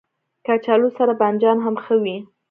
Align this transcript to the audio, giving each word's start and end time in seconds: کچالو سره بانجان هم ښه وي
کچالو 0.45 0.89
سره 0.97 1.13
بانجان 1.21 1.57
هم 1.65 1.75
ښه 1.83 1.95
وي 2.03 2.17